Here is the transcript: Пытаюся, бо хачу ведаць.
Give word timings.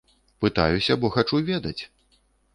Пытаюся, 0.45 0.97
бо 1.03 1.13
хачу 1.17 1.43
ведаць. 1.51 1.77